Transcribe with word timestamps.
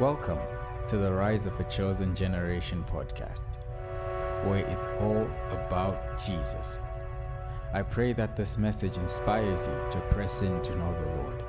Welcome 0.00 0.38
to 0.88 0.96
the 0.96 1.12
Rise 1.12 1.44
of 1.44 1.60
a 1.60 1.64
Chosen 1.64 2.14
Generation 2.14 2.82
podcast, 2.90 3.58
where 4.46 4.64
it's 4.66 4.86
all 4.98 5.30
about 5.50 6.18
Jesus. 6.24 6.78
I 7.74 7.82
pray 7.82 8.14
that 8.14 8.34
this 8.34 8.56
message 8.56 8.96
inspires 8.96 9.66
you 9.66 9.74
to 9.90 10.00
press 10.08 10.40
in 10.40 10.62
to 10.62 10.74
know 10.74 10.94
the 10.94 11.22
Lord. 11.22 11.44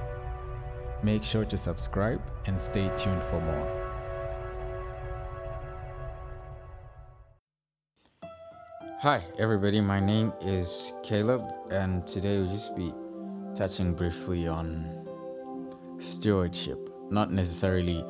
Make 1.02 1.24
sure 1.24 1.46
to 1.46 1.58
subscribe 1.58 2.22
and 2.46 2.60
stay 2.60 2.92
tuned 2.98 3.24
for 3.24 3.40
more. 3.40 3.94
Hi, 9.00 9.24
everybody. 9.40 9.80
My 9.80 10.02
name 10.02 10.34
is 10.42 10.94
Caleb, 11.04 11.50
and 11.72 12.06
today 12.06 12.40
we'll 12.40 12.52
just 12.52 12.76
be 12.76 12.94
touching 13.56 13.94
briefly 13.94 14.46
on 14.46 15.08
stewardship. 16.00 16.90
Not 17.10 17.32
necessarily 17.32 18.04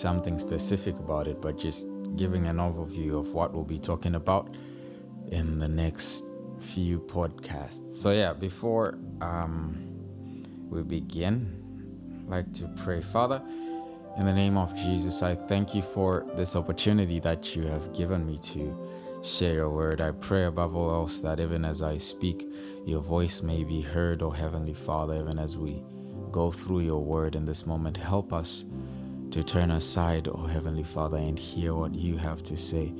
something 0.00 0.38
specific 0.38 0.98
about 0.98 1.26
it, 1.28 1.40
but 1.40 1.58
just 1.58 1.88
giving 2.16 2.46
an 2.46 2.56
overview 2.56 3.18
of 3.18 3.32
what 3.32 3.52
we'll 3.52 3.64
be 3.64 3.78
talking 3.78 4.14
about 4.14 4.54
in 5.28 5.58
the 5.58 5.68
next 5.68 6.24
few 6.60 7.00
podcasts. 7.00 7.92
So, 7.92 8.10
yeah, 8.10 8.32
before 8.32 8.98
um, 9.20 10.44
we 10.68 10.82
begin, 10.82 12.24
I'd 12.24 12.30
like 12.30 12.52
to 12.54 12.68
pray. 12.82 13.02
Father, 13.02 13.42
in 14.18 14.26
the 14.26 14.32
name 14.32 14.56
of 14.56 14.74
Jesus, 14.74 15.22
I 15.22 15.34
thank 15.34 15.74
you 15.74 15.82
for 15.82 16.26
this 16.34 16.56
opportunity 16.56 17.20
that 17.20 17.54
you 17.54 17.62
have 17.62 17.92
given 17.92 18.26
me 18.26 18.38
to 18.38 18.76
share 19.22 19.54
your 19.54 19.70
word. 19.70 20.00
I 20.00 20.10
pray 20.12 20.44
above 20.44 20.74
all 20.74 20.90
else 20.90 21.18
that 21.20 21.40
even 21.40 21.64
as 21.64 21.82
I 21.82 21.98
speak, 21.98 22.46
your 22.86 23.00
voice 23.00 23.42
may 23.42 23.64
be 23.64 23.82
heard, 23.82 24.22
O 24.22 24.30
Heavenly 24.30 24.74
Father, 24.74 25.16
even 25.16 25.38
as 25.38 25.56
we 25.56 25.82
go 26.32 26.50
through 26.50 26.80
your 26.80 27.02
word 27.02 27.34
in 27.34 27.44
this 27.44 27.66
moment. 27.66 27.96
Help 27.96 28.32
us 28.32 28.64
to 29.30 29.44
turn 29.44 29.70
aside, 29.70 30.26
O 30.28 30.32
oh 30.34 30.46
Heavenly 30.46 30.82
Father, 30.82 31.16
and 31.16 31.38
hear 31.38 31.74
what 31.74 31.94
you 31.94 32.16
have 32.16 32.42
to 32.44 32.56
say 32.56 32.92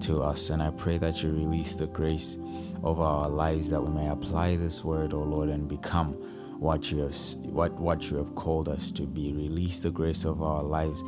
to 0.00 0.22
us. 0.22 0.50
And 0.50 0.62
I 0.62 0.70
pray 0.70 0.98
that 0.98 1.22
you 1.22 1.30
release 1.30 1.74
the 1.74 1.86
grace 1.86 2.38
over 2.84 3.02
our 3.02 3.28
lives 3.28 3.70
that 3.70 3.82
we 3.82 3.90
may 3.90 4.08
apply 4.08 4.56
this 4.56 4.84
word, 4.84 5.12
O 5.12 5.18
oh 5.18 5.22
Lord, 5.24 5.48
and 5.48 5.68
become 5.68 6.12
what 6.58 6.92
you 6.92 6.98
have 6.98 7.16
what 7.42 7.72
what 7.72 8.10
you 8.10 8.16
have 8.16 8.34
called 8.36 8.68
us 8.68 8.92
to 8.92 9.02
be. 9.02 9.32
Release 9.32 9.80
the 9.80 9.90
grace 9.90 10.24
of 10.24 10.42
our 10.42 10.62
lives 10.62 11.02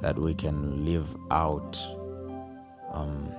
that 0.00 0.18
we 0.18 0.34
can 0.34 0.84
live 0.84 1.14
out 1.30 1.78
um, 2.92 3.30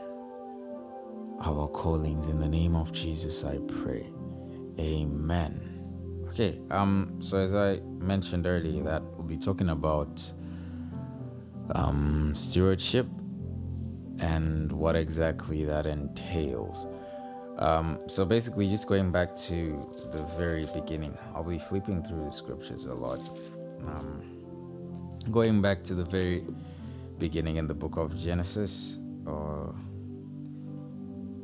our 1.41 1.67
callings. 1.67 2.27
In 2.27 2.39
the 2.39 2.49
name 2.49 2.75
of 2.75 2.91
Jesus, 2.91 3.43
I 3.43 3.57
pray. 3.83 4.05
Amen. 4.79 5.71
Okay, 6.29 6.59
um, 6.69 7.17
so 7.21 7.37
as 7.37 7.55
I 7.55 7.79
mentioned 7.99 8.45
earlier, 8.45 8.83
that 8.83 9.01
we'll 9.01 9.23
be 9.23 9.37
talking 9.37 9.69
about 9.69 10.21
um, 11.73 12.33
stewardship 12.35 13.07
and 14.19 14.71
what 14.71 14.95
exactly 14.95 15.65
that 15.65 15.85
entails. 15.85 16.85
Um, 17.57 17.99
so 18.07 18.25
basically, 18.25 18.67
just 18.67 18.87
going 18.87 19.11
back 19.11 19.35
to 19.37 19.89
the 20.11 20.23
very 20.37 20.65
beginning, 20.73 21.17
I'll 21.33 21.43
be 21.43 21.57
flipping 21.57 22.03
through 22.03 22.25
the 22.25 22.31
scriptures 22.31 22.85
a 22.85 22.93
lot. 22.93 23.19
Um, 23.87 24.21
going 25.31 25.61
back 25.61 25.83
to 25.85 25.95
the 25.95 26.03
very 26.03 26.43
beginning 27.17 27.55
in 27.55 27.67
the 27.67 27.73
book 27.73 27.97
of 27.97 28.15
Genesis, 28.17 28.99
or 29.25 29.73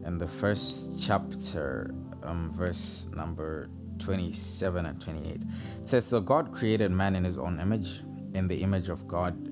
in 0.05 0.17
the 0.17 0.27
first 0.27 1.01
chapter, 1.01 1.93
um, 2.23 2.51
verse 2.51 3.07
number 3.15 3.69
27 3.99 4.85
and 4.85 4.99
28. 4.99 5.25
It 5.35 5.45
says, 5.85 6.05
So 6.05 6.19
God 6.19 6.51
created 6.53 6.91
man 6.91 7.15
in 7.15 7.23
his 7.23 7.37
own 7.37 7.59
image. 7.59 8.01
In 8.33 8.47
the 8.47 8.61
image 8.61 8.89
of 8.89 9.07
God 9.07 9.50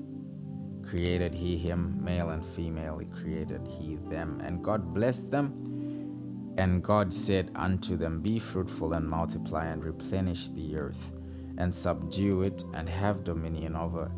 created 0.90 1.36
he 1.36 1.56
him, 1.56 2.04
male 2.04 2.30
and 2.30 2.44
female, 2.44 2.98
he 2.98 3.06
created 3.06 3.68
he 3.68 3.98
them. 4.10 4.42
And 4.44 4.64
God 4.64 4.94
blessed 4.94 5.30
them. 5.30 6.56
And 6.58 6.84
God 6.84 7.14
said 7.14 7.52
unto 7.56 7.96
them, 7.96 8.22
Be 8.22 8.40
fruitful 8.40 8.94
and 8.94 9.08
multiply 9.08 9.68
and 9.68 9.84
replenish 9.84 10.50
the 10.50 10.76
earth, 10.78 11.14
and 11.58 11.74
subdue 11.74 12.42
it, 12.42 12.64
and 12.74 12.90
have 12.90 13.24
dominion 13.24 13.76
over 13.76 14.12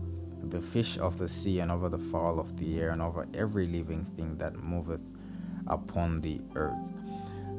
the 0.44 0.62
fish 0.62 0.98
of 0.98 1.18
the 1.18 1.28
sea, 1.28 1.60
and 1.60 1.72
over 1.72 1.90
the 1.90 2.00
fowl 2.00 2.40
of 2.40 2.58
the 2.58 2.80
air, 2.80 2.92
and 2.92 3.02
over 3.02 3.28
every 3.34 3.68
living 3.68 4.04
thing 4.04 4.38
that 4.38 4.56
moveth 4.56 5.02
upon 5.68 6.22
the 6.22 6.42
earth. 6.56 6.94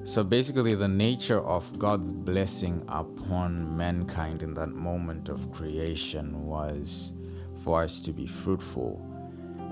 So 0.04 0.24
basically, 0.24 0.74
the 0.74 0.88
nature 0.88 1.40
of 1.40 1.78
God's 1.78 2.12
blessing 2.12 2.82
upon 2.88 3.76
mankind 3.76 4.42
in 4.42 4.54
that 4.54 4.70
moment 4.70 5.28
of 5.28 5.52
creation 5.52 6.44
was 6.44 7.12
for 7.58 7.82
us 7.82 8.00
to 8.02 8.12
be 8.12 8.26
fruitful 8.26 9.00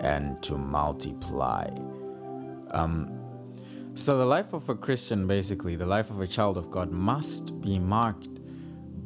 and 0.01 0.43
to 0.43 0.57
multiply. 0.57 1.69
Um, 2.71 3.17
so, 3.95 4.17
the 4.17 4.25
life 4.25 4.53
of 4.53 4.69
a 4.69 4.75
Christian, 4.75 5.27
basically, 5.27 5.77
the 5.77 5.87
life 5.87 6.11
of 6.11 6.21
a 6.21 6.27
child 6.27 6.57
of 6.57 6.71
God, 6.71 6.91
must 6.91 7.61
be 7.61 7.79
marked 7.79 8.29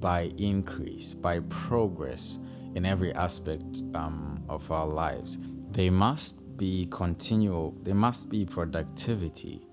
by 0.00 0.30
increase, 0.36 1.14
by 1.14 1.40
progress 1.40 2.38
in 2.74 2.84
every 2.84 3.12
aspect 3.14 3.82
um, 3.94 4.42
of 4.48 4.70
our 4.70 4.86
lives. 4.86 5.38
They 5.70 5.90
must 5.90 6.56
be 6.56 6.86
continual, 6.90 7.74
there 7.82 7.94
must 7.94 8.30
be 8.30 8.44
productivity 8.44 9.66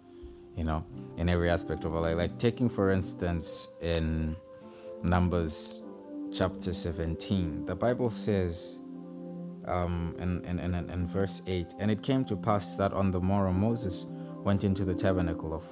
you 0.55 0.63
know, 0.63 0.85
in 1.17 1.29
every 1.29 1.49
aspect 1.49 1.85
of 1.85 1.95
our 1.95 2.01
life. 2.01 2.17
Like 2.17 2.37
taking, 2.37 2.69
for 2.69 2.91
instance, 2.91 3.69
in 3.81 4.35
Numbers 5.03 5.83
chapter 6.33 6.73
17, 6.73 7.65
the 7.65 7.75
Bible 7.75 8.09
says 8.09 8.79
um, 9.65 10.15
in, 10.19 10.43
in, 10.45 10.59
in, 10.59 10.89
in 10.89 11.05
verse 11.05 11.41
8, 11.47 11.75
and 11.79 11.91
it 11.91 12.01
came 12.01 12.25
to 12.25 12.35
pass 12.35 12.75
that 12.75 12.93
on 12.93 13.11
the 13.11 13.19
morrow 13.19 13.51
Moses 13.51 14.07
went 14.43 14.63
into 14.63 14.85
the 14.85 14.95
tabernacle 14.95 15.53
of 15.53 15.63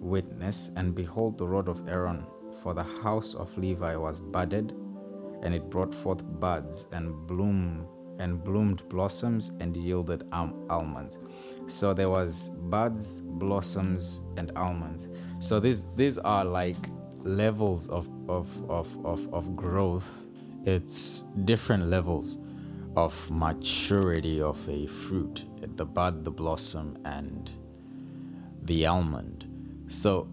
witness, 0.00 0.70
and 0.76 0.94
behold, 0.94 1.38
the 1.38 1.46
rod 1.46 1.68
of 1.68 1.88
Aaron 1.88 2.24
for 2.62 2.74
the 2.74 2.82
house 2.82 3.34
of 3.34 3.56
Levi 3.56 3.96
was 3.96 4.20
budded, 4.20 4.72
and 5.42 5.54
it 5.54 5.70
brought 5.70 5.94
forth 5.94 6.22
buds 6.40 6.86
and 6.92 7.26
bloomed 7.26 7.86
and 8.18 8.42
bloomed 8.42 8.82
blossoms 8.88 9.50
and 9.60 9.76
yielded 9.76 10.24
almonds. 10.32 11.18
So 11.66 11.94
there 11.94 12.08
was 12.08 12.48
buds, 12.48 13.20
blossoms, 13.20 14.20
and 14.36 14.50
almonds. 14.56 15.08
So 15.38 15.60
these 15.60 15.84
these 15.94 16.18
are 16.18 16.44
like 16.44 16.88
levels 17.18 17.88
of 17.88 18.08
of 18.28 18.48
of 18.68 19.06
of, 19.06 19.32
of 19.32 19.54
growth. 19.54 20.26
It's 20.64 21.22
different 21.44 21.86
levels 21.86 22.38
of 23.04 23.30
maturity 23.30 24.42
of 24.42 24.68
a 24.68 24.86
fruit. 24.86 25.44
The 25.76 25.86
bud, 25.86 26.24
the 26.24 26.32
blossom, 26.32 26.98
and 27.04 27.48
the 28.62 28.86
almond. 28.86 29.46
So 29.88 30.28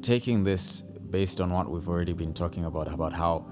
taking 0.00 0.42
this 0.42 0.80
based 0.80 1.38
on 1.40 1.50
what 1.52 1.70
we've 1.70 1.88
already 1.88 2.14
been 2.14 2.32
talking 2.32 2.64
about 2.64 2.90
about 2.90 3.12
how 3.12 3.46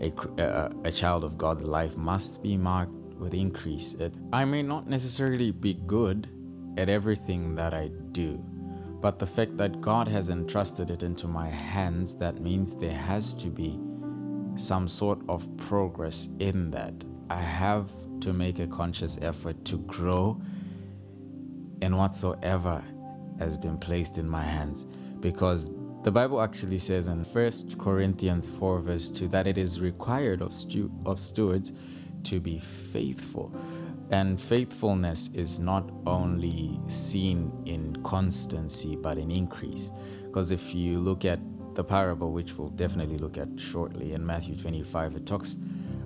a, 0.00 0.12
a, 0.38 0.70
a 0.84 0.92
child 0.92 1.24
of 1.24 1.38
God's 1.38 1.64
life 1.64 1.96
must 1.96 2.42
be 2.42 2.58
marked 2.58 2.92
with 3.18 3.32
increase. 3.32 3.94
It, 3.94 4.14
I 4.30 4.44
may 4.44 4.62
not 4.62 4.86
necessarily 4.86 5.50
be 5.50 5.72
good 5.72 6.28
at 6.76 6.90
everything 6.90 7.54
that 7.54 7.72
I 7.72 7.88
do, 8.12 8.44
but 9.00 9.18
the 9.18 9.26
fact 9.26 9.56
that 9.56 9.80
God 9.80 10.06
has 10.08 10.28
entrusted 10.28 10.90
it 10.90 11.02
into 11.02 11.26
my 11.26 11.48
hands, 11.48 12.18
that 12.18 12.42
means 12.42 12.76
there 12.76 12.92
has 12.92 13.32
to 13.34 13.48
be 13.48 13.80
some 14.54 14.86
sort 14.86 15.20
of 15.30 15.48
progress 15.56 16.28
in 16.38 16.70
that. 16.72 16.94
I 17.28 17.40
have 17.40 17.90
to 18.20 18.32
make 18.32 18.58
a 18.58 18.66
conscious 18.66 19.18
effort 19.20 19.64
to 19.66 19.78
grow 19.78 20.40
in 21.82 21.96
whatsoever 21.96 22.82
has 23.38 23.56
been 23.56 23.78
placed 23.78 24.18
in 24.18 24.28
my 24.28 24.42
hands 24.42 24.84
because 25.20 25.70
the 26.02 26.12
Bible 26.12 26.40
actually 26.40 26.78
says 26.78 27.08
in 27.08 27.24
1 27.24 27.78
Corinthians 27.78 28.48
4, 28.48 28.80
verse 28.80 29.10
2, 29.10 29.28
that 29.28 29.46
it 29.46 29.58
is 29.58 29.80
required 29.80 30.40
of, 30.40 30.52
stu- 30.52 30.90
of 31.04 31.18
stewards 31.18 31.72
to 32.22 32.38
be 32.38 32.60
faithful. 32.60 33.52
And 34.12 34.40
faithfulness 34.40 35.30
is 35.34 35.58
not 35.58 35.90
only 36.06 36.78
seen 36.88 37.50
in 37.66 38.00
constancy, 38.04 38.94
but 38.94 39.18
in 39.18 39.32
increase. 39.32 39.90
Because 40.22 40.52
if 40.52 40.76
you 40.76 41.00
look 41.00 41.24
at 41.24 41.40
the 41.74 41.82
parable, 41.82 42.30
which 42.30 42.56
we'll 42.56 42.68
definitely 42.68 43.18
look 43.18 43.36
at 43.36 43.48
shortly 43.56 44.12
in 44.12 44.24
Matthew 44.24 44.54
25, 44.54 45.16
it 45.16 45.26
talks 45.26 45.56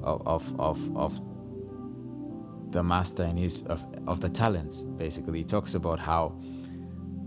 of, 0.03 0.59
of, 0.61 0.97
of, 0.97 1.21
the 2.73 2.83
master 2.85 3.25
and 3.25 3.37
his 3.37 3.67
of, 3.67 3.85
of 4.07 4.21
the 4.21 4.29
talents 4.29 4.85
basically 4.85 5.39
he 5.39 5.45
talks 5.45 5.75
about 5.75 5.99
how 5.99 6.39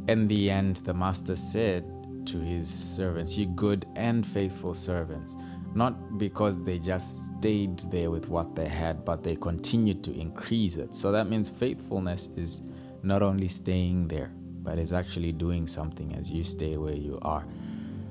in 0.08 0.25
the 0.30 0.50
end 0.50 0.78
the 0.86 0.94
master 0.94 1.36
said 1.36 1.84
to 2.25 2.40
his 2.40 2.70
servants 2.70 3.38
you 3.38 3.46
good 3.48 3.86
and 3.98 4.25
faithful 4.25 4.74
servants 4.74 5.36
not 5.75 6.18
because 6.18 6.64
they 6.64 6.80
just 6.80 7.25
stayed 7.40 7.80
there 7.92 8.12
with 8.12 8.30
what 8.30 8.56
they 8.56 8.68
had, 8.68 9.04
but 9.04 9.24
they 9.24 9.36
continued 9.36 10.04
to 10.04 10.14
increase 10.14 10.75
it. 10.75 10.94
So 10.94 11.12
that 11.12 11.30
means 11.30 11.50
faithfulness 11.50 12.28
is 12.38 12.62
not 13.02 13.22
only 13.22 13.48
staying 13.48 14.08
there, 14.08 14.31
but 14.36 14.78
is 14.78 14.94
actually 14.94 15.31
doing 15.31 15.68
something 15.68 16.14
as 16.16 16.30
you 16.30 16.44
stay 16.44 16.78
where 16.78 16.96
you 16.96 17.20
are. 17.22 17.46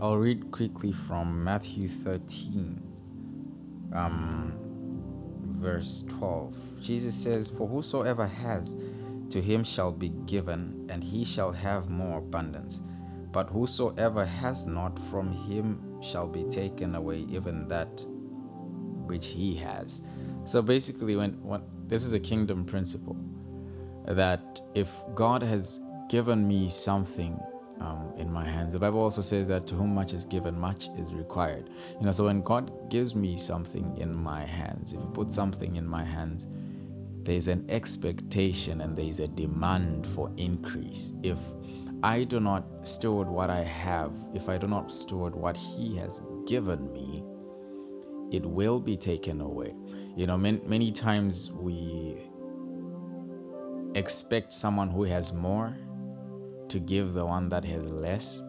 I'll 0.00 0.16
read 0.16 0.50
quickly 0.50 0.92
from 0.92 1.44
Matthew 1.44 1.88
13, 1.88 2.82
um, 3.94 4.54
verse 5.58 6.04
12. 6.08 6.80
Jesus 6.80 7.14
says, 7.14 7.48
For 7.48 7.68
whosoever 7.68 8.26
has, 8.26 8.76
to 9.30 9.40
him 9.40 9.64
shall 9.64 9.92
be 9.92 10.10
given, 10.26 10.86
and 10.90 11.02
he 11.02 11.24
shall 11.24 11.52
have 11.52 11.88
more 11.88 12.18
abundance. 12.18 12.80
But 13.32 13.48
whosoever 13.48 14.26
has 14.26 14.66
not, 14.66 14.98
from 14.98 15.32
him 15.32 16.02
shall 16.02 16.28
be 16.28 16.44
taken 16.44 16.94
away 16.94 17.20
even 17.30 17.66
that 17.68 18.04
which 19.06 19.28
he 19.28 19.54
has. 19.56 20.02
So 20.44 20.60
basically, 20.60 21.16
when, 21.16 21.40
when 21.42 21.62
this 21.86 22.04
is 22.04 22.12
a 22.12 22.20
kingdom 22.20 22.64
principle, 22.64 23.16
that 24.06 24.60
if 24.74 25.02
God 25.14 25.42
has 25.42 25.80
given 26.08 26.46
me 26.46 26.68
something 26.68 27.40
um, 27.82 28.12
in 28.16 28.32
my 28.32 28.44
hands. 28.44 28.72
The 28.72 28.78
Bible 28.78 29.00
also 29.00 29.20
says 29.20 29.48
that 29.48 29.66
to 29.66 29.74
whom 29.74 29.94
much 29.94 30.12
is 30.12 30.24
given, 30.24 30.58
much 30.58 30.88
is 30.96 31.12
required. 31.12 31.68
You 31.98 32.06
know, 32.06 32.12
so 32.12 32.26
when 32.26 32.40
God 32.40 32.88
gives 32.88 33.14
me 33.14 33.36
something 33.36 33.96
in 33.98 34.14
my 34.14 34.44
hands, 34.44 34.92
if 34.92 35.00
He 35.00 35.06
puts 35.12 35.34
something 35.34 35.76
in 35.76 35.86
my 35.86 36.04
hands, 36.04 36.46
there's 37.24 37.48
an 37.48 37.64
expectation 37.68 38.80
and 38.80 38.96
there's 38.96 39.18
a 39.18 39.28
demand 39.28 40.06
for 40.06 40.30
increase. 40.36 41.12
If 41.22 41.38
I 42.02 42.24
do 42.24 42.40
not 42.40 42.64
steward 42.86 43.28
what 43.28 43.50
I 43.50 43.62
have, 43.62 44.14
if 44.32 44.48
I 44.48 44.58
do 44.58 44.66
not 44.66 44.92
steward 44.92 45.34
what 45.34 45.56
He 45.56 45.96
has 45.96 46.22
given 46.46 46.92
me, 46.92 47.24
it 48.30 48.46
will 48.46 48.80
be 48.80 48.96
taken 48.96 49.40
away. 49.40 49.74
You 50.16 50.26
know, 50.26 50.38
many, 50.38 50.60
many 50.66 50.92
times 50.92 51.50
we 51.52 52.16
expect 53.94 54.52
someone 54.52 54.88
who 54.88 55.04
has 55.04 55.32
more 55.32 55.76
to 56.72 56.80
give 56.80 57.12
the 57.12 57.24
one 57.24 57.50
that 57.50 57.64
has 57.64 57.84
less. 57.84 58.42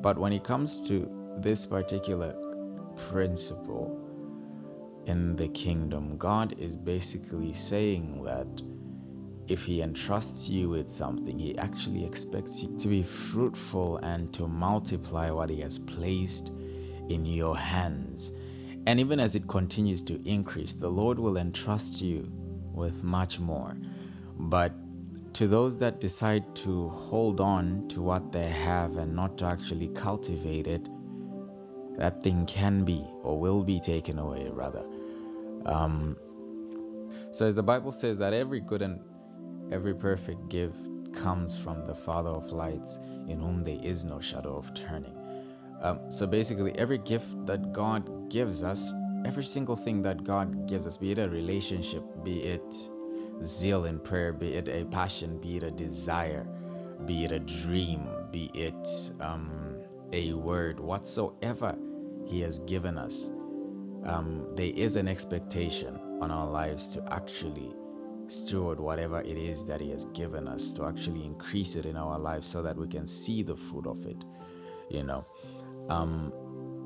But 0.00 0.16
when 0.16 0.32
it 0.32 0.42
comes 0.42 0.88
to 0.88 1.08
this 1.38 1.66
particular 1.66 2.34
principle 3.10 3.94
in 5.04 5.36
the 5.36 5.48
kingdom, 5.48 6.16
God 6.16 6.58
is 6.58 6.76
basically 6.76 7.52
saying 7.52 8.24
that 8.24 8.48
if 9.48 9.64
He 9.64 9.82
entrusts 9.82 10.48
you 10.48 10.70
with 10.70 10.88
something, 10.88 11.38
He 11.38 11.58
actually 11.58 12.06
expects 12.06 12.62
you 12.62 12.74
to 12.78 12.88
be 12.88 13.02
fruitful 13.02 13.98
and 13.98 14.32
to 14.32 14.48
multiply 14.48 15.30
what 15.30 15.50
He 15.50 15.60
has 15.60 15.78
placed 15.78 16.50
in 17.10 17.26
your 17.26 17.56
hands. 17.56 18.32
And 18.86 18.98
even 18.98 19.20
as 19.20 19.34
it 19.34 19.46
continues 19.46 20.02
to 20.04 20.26
increase, 20.26 20.72
the 20.72 20.88
Lord 20.88 21.18
will 21.18 21.36
entrust 21.36 22.00
you 22.00 22.32
with 22.72 23.04
much 23.04 23.38
more. 23.38 23.76
But 24.38 24.72
to 25.38 25.46
those 25.46 25.78
that 25.78 26.00
decide 26.00 26.42
to 26.56 26.88
hold 26.88 27.38
on 27.38 27.86
to 27.86 28.02
what 28.02 28.32
they 28.32 28.48
have 28.48 28.96
and 28.96 29.14
not 29.14 29.38
to 29.38 29.44
actually 29.44 29.86
cultivate 29.90 30.66
it, 30.66 30.88
that 31.96 32.20
thing 32.24 32.44
can 32.46 32.84
be 32.84 33.06
or 33.22 33.38
will 33.38 33.62
be 33.62 33.78
taken 33.78 34.18
away, 34.18 34.48
rather. 34.50 34.84
Um, 35.64 36.16
so, 37.30 37.46
as 37.46 37.54
the 37.54 37.62
Bible 37.62 37.92
says, 37.92 38.18
that 38.18 38.32
every 38.32 38.58
good 38.58 38.82
and 38.82 39.00
every 39.70 39.94
perfect 39.94 40.48
gift 40.48 40.76
comes 41.12 41.56
from 41.56 41.86
the 41.86 41.94
Father 41.94 42.30
of 42.30 42.50
lights, 42.50 42.98
in 43.28 43.38
whom 43.38 43.62
there 43.62 43.78
is 43.80 44.04
no 44.04 44.18
shadow 44.18 44.56
of 44.56 44.74
turning. 44.74 45.16
Um, 45.80 46.10
so, 46.10 46.26
basically, 46.26 46.76
every 46.76 46.98
gift 46.98 47.46
that 47.46 47.72
God 47.72 48.28
gives 48.28 48.64
us, 48.64 48.92
every 49.24 49.44
single 49.44 49.76
thing 49.76 50.02
that 50.02 50.24
God 50.24 50.66
gives 50.66 50.84
us, 50.84 50.96
be 50.96 51.12
it 51.12 51.20
a 51.20 51.28
relationship, 51.28 52.02
be 52.24 52.42
it 52.42 52.90
zeal 53.42 53.84
in 53.84 53.98
prayer, 53.98 54.32
be 54.32 54.54
it 54.54 54.68
a 54.68 54.84
passion, 54.86 55.38
be 55.38 55.56
it 55.56 55.62
a 55.62 55.70
desire, 55.70 56.46
be 57.06 57.24
it 57.24 57.32
a 57.32 57.38
dream, 57.38 58.08
be 58.30 58.50
it 58.54 59.12
um, 59.20 59.76
a 60.12 60.32
word, 60.32 60.80
whatsoever 60.80 61.76
He 62.26 62.40
has 62.40 62.58
given 62.60 62.98
us, 62.98 63.30
um, 64.04 64.46
there 64.54 64.72
is 64.74 64.96
an 64.96 65.08
expectation 65.08 65.98
on 66.20 66.30
our 66.30 66.46
lives 66.46 66.88
to 66.88 67.12
actually 67.12 67.74
steward 68.28 68.78
whatever 68.78 69.20
it 69.22 69.36
is 69.36 69.64
that 69.66 69.80
He 69.80 69.90
has 69.90 70.06
given 70.06 70.48
us, 70.48 70.72
to 70.74 70.84
actually 70.84 71.24
increase 71.24 71.76
it 71.76 71.86
in 71.86 71.96
our 71.96 72.18
lives 72.18 72.48
so 72.48 72.62
that 72.62 72.76
we 72.76 72.86
can 72.86 73.06
see 73.06 73.42
the 73.42 73.56
fruit 73.56 73.86
of 73.86 74.06
it, 74.06 74.24
you 74.90 75.02
know. 75.02 75.24
Um, 75.88 76.32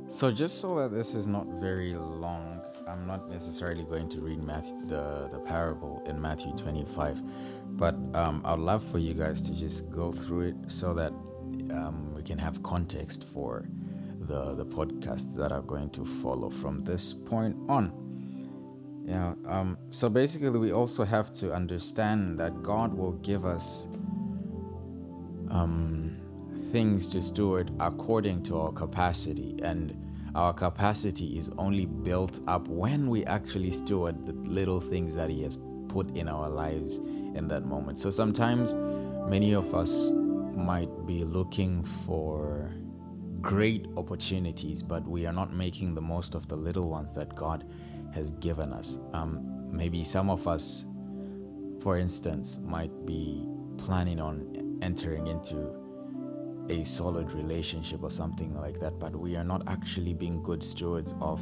so, 0.08 0.30
just 0.30 0.60
so 0.60 0.76
that 0.76 0.94
this 0.94 1.14
is 1.14 1.26
not 1.26 1.46
very 1.60 1.94
long, 1.94 2.60
I'm 2.88 3.06
not 3.06 3.28
necessarily 3.30 3.84
going 3.84 4.08
to 4.10 4.20
read 4.20 4.42
Matthew, 4.42 4.80
the, 4.86 5.28
the 5.32 5.38
parable 5.38 6.02
in 6.06 6.20
Matthew 6.20 6.52
25, 6.56 7.22
but 7.76 7.94
um, 8.14 8.42
I'd 8.44 8.58
love 8.58 8.84
for 8.84 8.98
you 8.98 9.14
guys 9.14 9.42
to 9.42 9.54
just 9.54 9.90
go 9.90 10.12
through 10.12 10.48
it 10.48 10.56
so 10.66 10.92
that 10.94 11.12
um, 11.72 12.12
we 12.14 12.22
can 12.22 12.38
have 12.38 12.62
context 12.62 13.24
for 13.24 13.66
the, 14.20 14.54
the 14.54 14.64
podcasts 14.64 15.34
that 15.36 15.52
are 15.52 15.62
going 15.62 15.90
to 15.90 16.04
follow 16.04 16.50
from 16.50 16.84
this 16.84 17.12
point 17.12 17.56
on. 17.68 17.92
Yeah, 19.04 19.34
um, 19.46 19.78
so 19.90 20.08
basically, 20.08 20.50
we 20.50 20.72
also 20.72 21.04
have 21.04 21.32
to 21.34 21.52
understand 21.52 22.38
that 22.38 22.62
God 22.62 22.94
will 22.94 23.12
give 23.14 23.44
us 23.44 23.86
um, 25.50 26.16
things 26.70 27.08
to 27.08 27.22
steward 27.22 27.70
according 27.80 28.44
to 28.44 28.60
our 28.60 28.72
capacity. 28.72 29.56
And 29.62 30.11
our 30.34 30.52
capacity 30.52 31.38
is 31.38 31.50
only 31.58 31.86
built 31.86 32.40
up 32.46 32.66
when 32.68 33.10
we 33.10 33.24
actually 33.26 33.70
steward 33.70 34.26
the 34.26 34.32
little 34.32 34.80
things 34.80 35.14
that 35.14 35.28
He 35.28 35.42
has 35.42 35.58
put 35.88 36.16
in 36.16 36.28
our 36.28 36.48
lives 36.48 36.96
in 36.96 37.48
that 37.48 37.66
moment. 37.66 37.98
So 37.98 38.10
sometimes 38.10 38.74
many 38.74 39.52
of 39.52 39.74
us 39.74 40.10
might 40.10 41.06
be 41.06 41.24
looking 41.24 41.84
for 41.84 42.72
great 43.40 43.86
opportunities, 43.96 44.82
but 44.82 45.06
we 45.06 45.26
are 45.26 45.32
not 45.32 45.52
making 45.52 45.94
the 45.94 46.00
most 46.00 46.34
of 46.34 46.48
the 46.48 46.56
little 46.56 46.88
ones 46.88 47.12
that 47.12 47.34
God 47.34 47.64
has 48.14 48.30
given 48.30 48.72
us. 48.72 48.98
Um, 49.12 49.66
maybe 49.70 50.04
some 50.04 50.30
of 50.30 50.46
us, 50.46 50.84
for 51.80 51.98
instance, 51.98 52.60
might 52.60 53.04
be 53.04 53.46
planning 53.76 54.20
on 54.20 54.78
entering 54.80 55.26
into 55.26 55.81
a 56.72 56.84
solid 56.84 57.32
relationship 57.32 58.02
or 58.02 58.10
something 58.10 58.54
like 58.54 58.80
that, 58.80 58.98
but 58.98 59.14
we 59.14 59.36
are 59.36 59.44
not 59.44 59.62
actually 59.68 60.14
being 60.14 60.42
good 60.42 60.62
stewards 60.62 61.14
of 61.20 61.40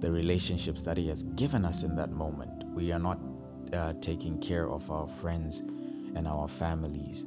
the 0.00 0.10
relationships 0.10 0.82
that 0.82 0.96
He 0.96 1.08
has 1.08 1.22
given 1.22 1.64
us 1.64 1.82
in 1.82 1.96
that 1.96 2.10
moment. 2.10 2.64
We 2.74 2.92
are 2.92 2.98
not 2.98 3.18
uh, 3.72 3.94
taking 4.00 4.38
care 4.38 4.68
of 4.68 4.90
our 4.90 5.08
friends 5.08 5.60
and 6.14 6.28
our 6.28 6.46
families. 6.46 7.24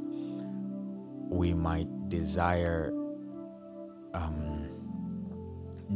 We 1.30 1.54
might 1.54 2.10
desire 2.10 2.94
um, 4.14 4.70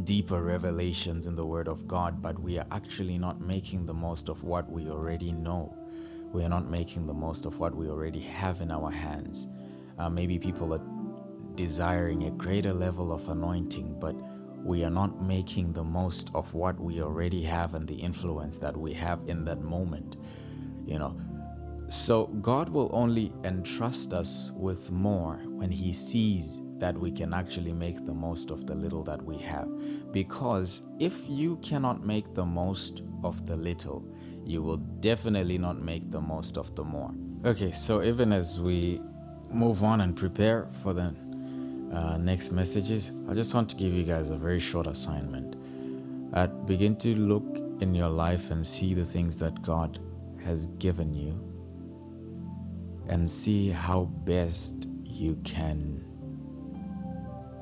deeper 0.02 0.42
revelations 0.42 1.26
in 1.26 1.36
the 1.36 1.46
Word 1.46 1.68
of 1.68 1.86
God, 1.86 2.20
but 2.20 2.36
we 2.38 2.58
are 2.58 2.66
actually 2.72 3.18
not 3.18 3.40
making 3.40 3.86
the 3.86 3.94
most 3.94 4.28
of 4.28 4.42
what 4.42 4.68
we 4.68 4.88
already 4.88 5.30
know. 5.30 5.76
We 6.32 6.42
are 6.44 6.48
not 6.48 6.68
making 6.68 7.06
the 7.06 7.14
most 7.14 7.46
of 7.46 7.60
what 7.60 7.76
we 7.76 7.88
already 7.88 8.20
have 8.20 8.60
in 8.60 8.72
our 8.72 8.90
hands. 8.90 9.46
Uh, 9.98 10.10
maybe 10.10 10.38
people 10.38 10.74
are 10.74 10.95
desiring 11.56 12.24
a 12.24 12.30
greater 12.30 12.72
level 12.72 13.12
of 13.12 13.28
anointing, 13.28 13.96
but 13.98 14.14
we 14.62 14.84
are 14.84 14.90
not 14.90 15.22
making 15.22 15.72
the 15.72 15.84
most 15.84 16.30
of 16.34 16.52
what 16.54 16.78
we 16.78 17.00
already 17.00 17.42
have 17.42 17.74
and 17.74 17.86
the 17.88 17.94
influence 17.94 18.58
that 18.58 18.76
we 18.76 18.92
have 18.92 19.20
in 19.26 19.44
that 19.44 19.62
moment. 19.62 20.16
You 20.84 20.98
know, 20.98 21.16
so 21.88 22.26
God 22.26 22.68
will 22.68 22.90
only 22.92 23.32
entrust 23.44 24.12
us 24.12 24.50
with 24.56 24.90
more 24.90 25.36
when 25.46 25.70
He 25.70 25.92
sees 25.92 26.60
that 26.78 26.98
we 26.98 27.10
can 27.10 27.32
actually 27.32 27.72
make 27.72 28.04
the 28.04 28.12
most 28.12 28.50
of 28.50 28.66
the 28.66 28.74
little 28.74 29.02
that 29.04 29.22
we 29.22 29.38
have. 29.38 29.68
Because 30.12 30.82
if 30.98 31.28
you 31.28 31.56
cannot 31.62 32.04
make 32.04 32.34
the 32.34 32.44
most 32.44 33.02
of 33.24 33.46
the 33.46 33.56
little, 33.56 34.04
you 34.44 34.62
will 34.62 34.76
definitely 34.76 35.58
not 35.58 35.80
make 35.80 36.10
the 36.10 36.20
most 36.20 36.58
of 36.58 36.74
the 36.74 36.84
more. 36.84 37.14
Okay, 37.44 37.70
so 37.72 38.02
even 38.02 38.32
as 38.32 38.60
we 38.60 39.00
move 39.50 39.84
on 39.84 40.00
and 40.00 40.16
prepare 40.16 40.68
for 40.82 40.92
the 40.92 41.14
uh, 41.96 42.18
next 42.18 42.52
messages, 42.52 43.10
I 43.28 43.32
just 43.32 43.54
want 43.54 43.70
to 43.70 43.76
give 43.76 43.94
you 43.94 44.04
guys 44.04 44.28
a 44.28 44.36
very 44.36 44.60
short 44.60 44.86
assignment. 44.86 45.56
Uh, 46.34 46.46
begin 46.46 46.94
to 46.96 47.14
look 47.14 47.56
in 47.80 47.94
your 47.94 48.10
life 48.10 48.50
and 48.50 48.66
see 48.66 48.92
the 48.92 49.06
things 49.06 49.38
that 49.38 49.62
God 49.62 49.98
has 50.44 50.66
given 50.78 51.14
you 51.14 51.32
and 53.08 53.30
see 53.30 53.70
how 53.70 54.04
best 54.24 54.86
you 55.04 55.38
can 55.42 56.04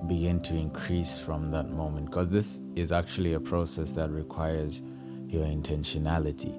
begin 0.09 0.41
to 0.41 0.57
increase 0.57 1.17
from 1.17 1.53
that 1.53 1.71
moment 1.71 2.07
because 2.07 2.29
this 2.29 2.61
is 2.75 2.91
actually 2.91 3.35
a 3.35 3.41
process 3.41 3.93
that 3.93 4.11
requires 4.11 4.83
your 5.29 5.45
intentionality. 5.45 6.53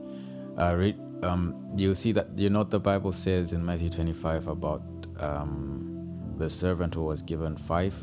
Uh, 0.57 1.27
um, 1.27 1.73
you'll 1.75 1.93
see 1.93 2.13
that 2.13 2.37
you 2.37 2.49
know 2.49 2.59
what 2.59 2.69
the 2.69 2.79
Bible 2.79 3.11
says 3.11 3.51
in 3.51 3.65
Matthew 3.65 3.89
25 3.89 4.47
about 4.47 4.81
um, 5.19 5.94
the 6.37 6.49
servant 6.49 6.95
who 6.95 7.03
was 7.03 7.21
given 7.21 7.57
five 7.57 7.95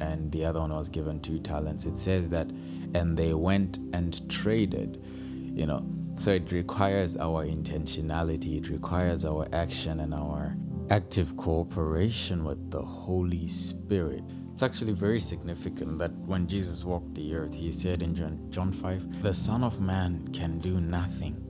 and 0.00 0.32
the 0.32 0.44
other 0.44 0.60
one 0.60 0.72
was 0.72 0.88
given 0.88 1.20
two 1.20 1.38
talents. 1.38 1.84
It 1.84 1.98
says 1.98 2.30
that, 2.30 2.50
and 2.94 3.16
they 3.16 3.34
went 3.34 3.78
and 3.92 4.28
traded, 4.30 5.02
you 5.32 5.66
know. 5.66 5.86
So 6.16 6.32
it 6.32 6.52
requires 6.52 7.16
our 7.16 7.44
intentionality, 7.44 8.58
it 8.58 8.68
requires 8.68 9.24
our 9.24 9.48
action 9.52 10.00
and 10.00 10.14
our 10.14 10.56
active 10.90 11.36
cooperation 11.36 12.44
with 12.44 12.70
the 12.70 12.82
Holy 12.82 13.48
Spirit. 13.48 14.22
It's 14.52 14.62
actually 14.62 14.92
very 14.92 15.18
significant 15.18 15.98
that 15.98 16.12
when 16.12 16.46
Jesus 16.46 16.84
walked 16.84 17.14
the 17.14 17.34
earth, 17.34 17.54
he 17.54 17.72
said 17.72 18.02
in 18.02 18.14
John, 18.14 18.46
John 18.50 18.70
5, 18.70 19.22
the 19.22 19.34
Son 19.34 19.64
of 19.64 19.80
Man 19.80 20.28
can 20.32 20.60
do 20.60 20.80
nothing 20.80 21.40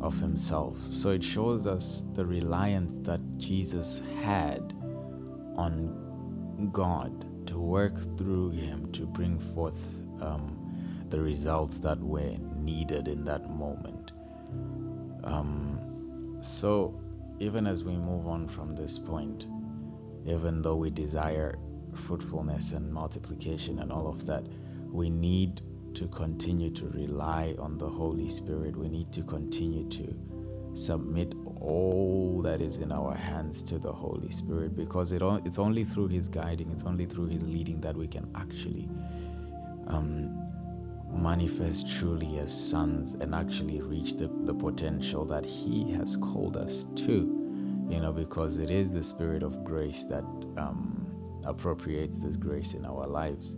of 0.00 0.16
himself. 0.20 0.76
So 0.92 1.10
it 1.10 1.24
shows 1.24 1.66
us 1.66 2.04
the 2.14 2.24
reliance 2.24 2.98
that 2.98 3.20
Jesus 3.38 4.00
had 4.22 4.74
on 5.58 6.70
God 6.72 7.46
to 7.48 7.58
work 7.58 8.16
through 8.16 8.50
him 8.50 8.90
to 8.92 9.06
bring 9.06 9.38
forth 9.38 10.00
um, 10.20 10.54
the 11.10 11.20
results 11.20 11.78
that 11.78 11.98
were 11.98 12.36
needed 12.56 13.08
in 13.08 13.24
that 13.24 13.50
moment. 13.50 14.12
Um, 15.24 16.38
so, 16.40 16.98
even 17.40 17.66
as 17.66 17.84
we 17.84 17.92
move 17.92 18.26
on 18.26 18.48
from 18.48 18.76
this 18.76 18.98
point, 18.98 19.46
even 20.26 20.62
though 20.62 20.76
we 20.76 20.90
desire 20.90 21.58
fruitfulness 21.94 22.72
and 22.72 22.92
multiplication 22.92 23.78
and 23.80 23.90
all 23.90 24.08
of 24.08 24.26
that, 24.26 24.44
we 24.90 25.10
need 25.10 25.62
to 25.94 26.06
continue 26.08 26.70
to 26.70 26.86
rely 26.88 27.54
on 27.58 27.78
the 27.78 27.88
Holy 27.88 28.28
Spirit. 28.28 28.76
We 28.76 28.88
need 28.88 29.12
to 29.12 29.22
continue 29.22 29.88
to 29.88 30.14
submit 30.74 31.34
all 31.60 32.40
that 32.42 32.60
is 32.60 32.76
in 32.76 32.92
our 32.92 33.14
hands 33.14 33.62
to 33.64 33.78
the 33.78 33.92
Holy 33.92 34.30
Spirit 34.30 34.76
because 34.76 35.12
it 35.12 35.22
it's 35.44 35.58
only 35.58 35.84
through 35.84 36.08
His 36.08 36.28
guiding, 36.28 36.70
it's 36.70 36.84
only 36.84 37.06
through 37.06 37.26
His 37.26 37.42
leading 37.42 37.80
that 37.80 37.96
we 37.96 38.06
can 38.06 38.30
actually 38.34 38.88
um, 39.86 40.46
manifest 41.10 41.90
truly 41.96 42.38
as 42.38 42.52
sons 42.52 43.14
and 43.14 43.34
actually 43.34 43.80
reach 43.80 44.14
the, 44.16 44.28
the 44.44 44.54
potential 44.54 45.24
that 45.26 45.44
He 45.44 45.90
has 45.92 46.16
called 46.16 46.56
us 46.56 46.86
to. 46.96 47.34
You 47.90 48.00
know, 48.00 48.12
because 48.12 48.58
it 48.58 48.70
is 48.70 48.92
the 48.92 49.02
Spirit 49.02 49.42
of 49.42 49.64
grace 49.64 50.04
that 50.04 50.24
um, 50.58 51.40
appropriates 51.44 52.18
this 52.18 52.36
grace 52.36 52.74
in 52.74 52.84
our 52.84 53.06
lives 53.06 53.56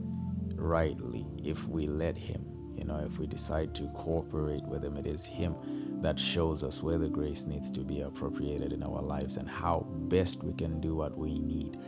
rightly 0.54 1.26
if 1.42 1.66
we 1.68 1.86
let 1.86 2.16
Him. 2.16 2.49
You 2.80 2.86
know, 2.86 2.98
if 3.06 3.18
we 3.18 3.26
decide 3.26 3.74
to 3.76 3.86
cooperate 3.88 4.64
with 4.64 4.82
Him, 4.82 4.96
it 4.96 5.06
is 5.06 5.24
Him 5.26 5.54
that 6.02 6.18
shows 6.18 6.64
us 6.64 6.82
where 6.82 6.98
the 6.98 7.08
grace 7.08 7.46
needs 7.46 7.70
to 7.72 7.80
be 7.80 8.00
appropriated 8.00 8.72
in 8.72 8.82
our 8.82 9.02
lives 9.02 9.36
and 9.36 9.48
how 9.48 9.86
best 10.08 10.42
we 10.42 10.54
can 10.54 10.80
do 10.80 10.96
what 10.96 11.16
we 11.16 11.38
need. 11.38 11.78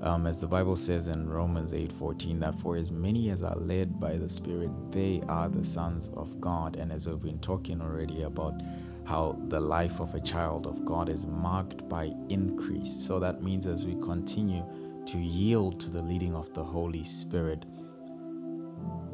Um, 0.00 0.26
as 0.26 0.38
the 0.38 0.48
Bible 0.48 0.74
says 0.74 1.06
in 1.06 1.28
Romans 1.28 1.72
8:14, 1.72 2.40
that 2.40 2.58
for 2.58 2.76
as 2.76 2.90
many 2.90 3.30
as 3.30 3.42
are 3.42 3.54
led 3.54 4.00
by 4.00 4.16
the 4.16 4.28
Spirit, 4.28 4.70
they 4.90 5.22
are 5.28 5.48
the 5.48 5.64
sons 5.64 6.10
of 6.16 6.40
God. 6.40 6.76
And 6.76 6.90
as 6.90 7.06
we've 7.06 7.20
been 7.20 7.38
talking 7.38 7.80
already 7.80 8.22
about 8.22 8.60
how 9.04 9.38
the 9.48 9.60
life 9.60 10.00
of 10.00 10.14
a 10.14 10.20
child 10.20 10.66
of 10.66 10.84
God 10.84 11.08
is 11.08 11.26
marked 11.26 11.88
by 11.88 12.12
increase. 12.30 12.92
So 12.92 13.20
that 13.20 13.42
means 13.42 13.66
as 13.66 13.86
we 13.86 13.94
continue 13.96 14.64
to 15.06 15.18
yield 15.18 15.78
to 15.80 15.90
the 15.90 16.02
leading 16.02 16.34
of 16.34 16.52
the 16.52 16.64
Holy 16.64 17.04
Spirit, 17.04 17.64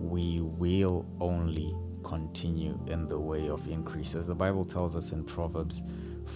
we 0.08 0.40
will 0.40 1.06
only 1.20 1.74
continue 2.04 2.78
in 2.86 3.06
the 3.06 3.18
way 3.18 3.48
of 3.48 3.68
increase. 3.68 4.14
As 4.14 4.26
the 4.26 4.34
Bible 4.34 4.64
tells 4.64 4.96
us 4.96 5.12
in 5.12 5.24
Proverbs 5.24 5.82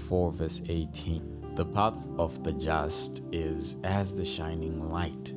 4, 0.08 0.32
verse 0.32 0.62
18, 0.68 1.54
the 1.54 1.64
path 1.64 1.96
of 2.18 2.42
the 2.44 2.52
just 2.52 3.22
is 3.32 3.76
as 3.84 4.14
the 4.14 4.24
shining 4.24 4.90
light 4.90 5.32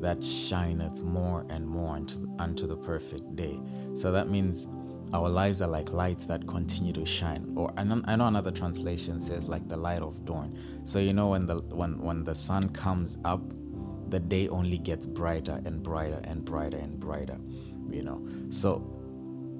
that 0.00 0.22
shineth 0.22 1.02
more 1.02 1.46
and 1.48 1.66
more 1.66 1.96
unto, 1.96 2.28
unto 2.38 2.66
the 2.66 2.76
perfect 2.76 3.36
day. 3.36 3.58
So 3.94 4.12
that 4.12 4.28
means 4.28 4.68
our 5.12 5.28
lives 5.28 5.62
are 5.62 5.68
like 5.68 5.92
lights 5.92 6.26
that 6.26 6.46
continue 6.46 6.92
to 6.92 7.06
shine 7.06 7.52
or 7.56 7.72
I 7.76 7.84
know, 7.84 8.02
I 8.06 8.16
know 8.16 8.26
another 8.26 8.50
translation 8.50 9.20
says 9.20 9.48
like 9.48 9.68
the 9.68 9.76
light 9.76 10.00
of 10.00 10.24
dawn 10.24 10.58
so 10.84 10.98
you 10.98 11.12
know 11.12 11.28
when 11.28 11.46
the 11.46 11.60
when 11.60 11.98
when 12.00 12.24
the 12.24 12.34
sun 12.34 12.70
comes 12.70 13.18
up 13.24 13.42
the 14.10 14.20
day 14.20 14.48
only 14.48 14.78
gets 14.78 15.06
brighter 15.06 15.60
and 15.64 15.82
brighter 15.82 16.20
and 16.24 16.44
brighter 16.44 16.76
and 16.76 16.98
brighter 16.98 17.38
you 17.90 18.02
know 18.02 18.24
so 18.50 18.90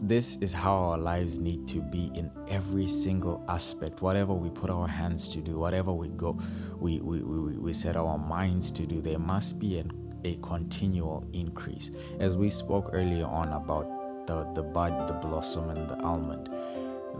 this 0.02 0.36
is 0.42 0.52
how 0.52 0.74
our 0.74 0.98
lives 0.98 1.38
need 1.38 1.66
to 1.66 1.80
be 1.80 2.10
in 2.14 2.30
every 2.48 2.86
single 2.86 3.42
aspect 3.48 4.02
whatever 4.02 4.34
we 4.34 4.50
put 4.50 4.70
our 4.70 4.88
hands 4.88 5.28
to 5.28 5.38
do 5.38 5.58
whatever 5.58 5.92
we 5.92 6.08
go 6.08 6.38
we 6.78 7.00
we, 7.00 7.22
we, 7.22 7.56
we 7.56 7.72
set 7.72 7.96
our 7.96 8.18
minds 8.18 8.70
to 8.70 8.86
do 8.86 9.00
there 9.00 9.18
must 9.18 9.58
be 9.58 9.78
an, 9.78 9.90
a 10.24 10.36
continual 10.36 11.26
increase 11.32 11.90
as 12.18 12.36
we 12.36 12.50
spoke 12.50 12.90
earlier 12.92 13.26
on 13.26 13.48
about 13.52 13.86
the, 14.26 14.44
the 14.54 14.62
bud, 14.62 15.08
the 15.08 15.14
blossom, 15.14 15.70
and 15.70 15.88
the 15.88 16.00
almond. 16.02 16.50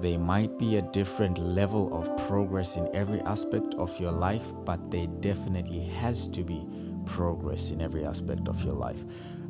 They 0.00 0.16
might 0.16 0.58
be 0.58 0.76
a 0.76 0.82
different 0.82 1.38
level 1.38 1.94
of 1.96 2.14
progress 2.28 2.76
in 2.76 2.88
every 2.94 3.20
aspect 3.20 3.74
of 3.74 3.98
your 4.00 4.12
life, 4.12 4.52
but 4.64 4.90
there 4.90 5.06
definitely 5.06 5.80
has 5.80 6.26
to 6.28 6.42
be 6.42 6.66
progress 7.06 7.70
in 7.70 7.80
every 7.80 8.04
aspect 8.04 8.48
of 8.48 8.62
your 8.62 8.74
life. 8.74 9.04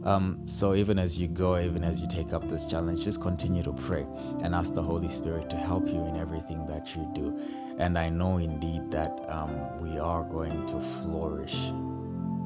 Um, 0.04 0.42
so 0.46 0.74
even 0.74 0.98
as 0.98 1.18
you 1.18 1.28
go, 1.28 1.58
even 1.58 1.82
as 1.82 2.00
you 2.00 2.06
take 2.08 2.32
up 2.32 2.46
this 2.48 2.66
challenge, 2.66 3.04
just 3.04 3.22
continue 3.22 3.62
to 3.62 3.72
pray 3.72 4.06
and 4.42 4.54
ask 4.54 4.74
the 4.74 4.82
Holy 4.82 5.08
Spirit 5.08 5.48
to 5.50 5.56
help 5.56 5.88
you 5.88 6.04
in 6.04 6.16
everything 6.16 6.66
that 6.66 6.94
you 6.94 7.08
do. 7.14 7.40
And 7.78 7.98
I 7.98 8.10
know 8.10 8.36
indeed 8.36 8.90
that 8.90 9.24
um, 9.28 9.80
we 9.80 9.98
are 9.98 10.22
going 10.24 10.66
to 10.66 10.80
flourish 11.02 11.54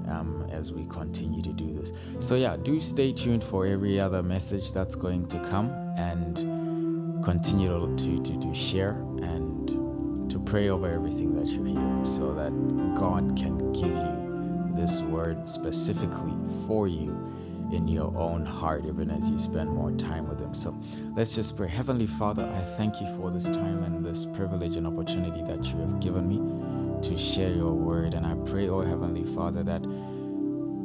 um, 0.09 0.47
as 0.51 0.73
we 0.73 0.87
continue 0.87 1.43
to 1.43 1.53
do 1.53 1.75
this. 1.75 1.93
So, 2.21 2.37
yeah, 2.37 2.57
do 2.57 2.79
stay 2.81 3.13
tuned 3.13 3.43
for 3.43 3.67
every 3.67 3.99
other 3.99 4.23
message 4.23 4.71
that's 4.73 4.95
going 4.95 5.27
to 5.27 5.39
come 5.41 5.71
and 5.97 7.25
continue 7.25 7.97
to, 7.97 8.19
to, 8.23 8.41
to 8.41 8.55
share 8.55 8.93
and 9.21 9.59
to 10.31 10.39
pray 10.39 10.69
over 10.69 10.91
everything 10.91 11.35
that 11.35 11.47
you 11.47 11.65
hear 11.65 12.05
so 12.05 12.33
that 12.35 12.51
God 12.95 13.37
can 13.37 13.73
give 13.73 13.87
you 13.87 14.18
this 14.79 15.01
word 15.03 15.49
specifically 15.49 16.35
for 16.67 16.87
you 16.87 17.11
in 17.73 17.87
your 17.87 18.17
own 18.17 18.47
heart, 18.47 18.85
even 18.87 19.11
as 19.11 19.29
you 19.29 19.39
spend 19.39 19.69
more 19.71 19.93
time 19.93 20.29
with 20.29 20.41
Him. 20.41 20.55
So 20.55 20.79
let's 21.15 21.35
just 21.35 21.57
pray. 21.57 21.69
Heavenly 21.69 22.07
Father, 22.07 22.45
I 22.45 22.61
thank 22.77 23.01
you 23.01 23.07
for 23.17 23.31
this 23.31 23.45
time 23.45 23.83
and 23.83 24.05
this 24.05 24.25
privilege 24.25 24.77
and 24.77 24.87
opportunity 24.87 25.43
that 25.43 25.67
you 25.67 25.79
have 25.81 26.01
given 26.01 26.29
me 26.29 26.39
to 27.09 27.19
share 27.19 27.53
your 27.53 27.73
word. 27.73 28.15
And 28.15 28.25
I 28.25 28.35
pray, 28.51 28.69
oh 28.69 28.81
Heavenly 28.81 29.25
Father, 29.35 29.63
that 29.65 29.83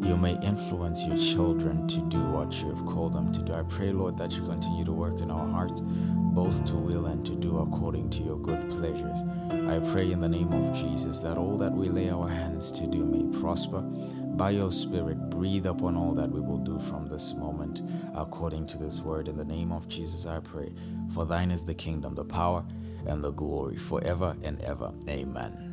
you 0.04 0.18
may 0.18 0.38
influence 0.42 1.04
your 1.06 1.18
children 1.18 1.88
to 1.88 1.98
do 2.10 2.20
what 2.20 2.54
you 2.60 2.68
have 2.70 2.86
called 2.86 3.14
them 3.14 3.32
to 3.32 3.42
do. 3.42 3.54
I 3.54 3.64
pray, 3.64 3.92
Lord, 3.92 4.18
that 4.18 4.32
you 4.32 4.46
continue 4.46 4.84
to 4.84 4.92
work 4.92 5.20
in 5.20 5.32
our 5.32 5.48
hearts, 5.48 5.82
both 5.82 6.64
to 6.66 6.76
will 6.76 7.06
and 7.06 7.26
to 7.26 7.36
do 7.36 7.60
according 7.60 8.10
to 8.12 8.24
your 8.24 8.38
good 8.38 8.70
pleasures. 8.70 9.20
I 9.50 9.80
pray 9.92 10.12
in 10.12 10.20
the 10.20 10.28
name 10.28 10.52
of 10.52 10.76
Jesus 10.76 11.20
that 11.20 11.38
all 11.38 11.58
that 11.58 11.72
we 11.72 11.88
lay 11.88 12.10
our 12.10 12.28
hands 12.28 12.72
to 12.74 12.88
do 12.88 13.06
may 13.06 13.40
prosper. 13.40 13.82
By 13.82 14.50
your 14.52 14.72
Spirit, 14.72 15.30
breathe 15.30 15.68
upon 15.68 15.96
all 15.96 16.14
that 16.16 16.32
we 16.32 16.42
will 16.42 16.58
do 16.58 16.80
from 16.80 17.08
this 17.08 17.34
moment 17.34 17.82
according 18.16 18.68
to 18.68 18.78
this 18.78 19.00
word. 19.00 19.28
In 19.28 19.38
the 19.38 19.46
name 19.46 19.72
of 19.72 19.88
Jesus, 19.88 20.26
I 20.26 20.40
pray. 20.40 20.74
For 21.14 21.26
thine 21.26 21.52
is 21.52 21.64
the 21.64 21.76
kingdom, 21.76 22.16
the 22.16 22.26
power, 22.26 22.66
and 23.06 23.24
the 23.24 23.32
glory 23.32 23.78
forever 23.78 24.36
and 24.44 24.60
ever. 24.62 24.92
Amen. 25.08 25.73